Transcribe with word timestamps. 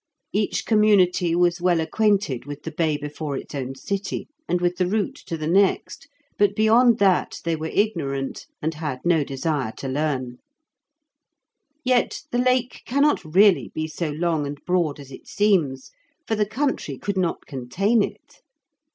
Each 0.33 0.65
community 0.65 1.35
was 1.35 1.61
well 1.61 1.79
acquainted 1.79 2.45
with 2.47 2.63
the 2.63 2.71
bay 2.71 2.97
before 2.97 3.37
its 3.37 3.53
own 3.53 3.75
city, 3.75 4.27
and 4.49 4.59
with 4.59 4.77
the 4.77 4.87
route 4.87 5.17
to 5.27 5.37
the 5.37 5.45
next, 5.45 6.07
but 6.39 6.55
beyond 6.55 6.97
that 6.97 7.39
they 7.45 7.55
were 7.55 7.67
ignorant, 7.71 8.47
and 8.63 8.73
had 8.73 9.01
no 9.05 9.23
desire 9.23 9.71
to 9.77 9.87
learn. 9.87 10.39
Yet 11.83 12.23
the 12.31 12.39
Lake 12.39 12.81
cannot 12.83 13.23
really 13.23 13.69
be 13.75 13.87
so 13.87 14.09
long 14.09 14.47
and 14.47 14.57
broad 14.65 14.99
as 14.99 15.11
it 15.11 15.27
seems, 15.27 15.91
for 16.27 16.33
the 16.33 16.47
country 16.47 16.97
could 16.97 17.15
not 17.15 17.45
contain 17.45 18.01
it. 18.01 18.41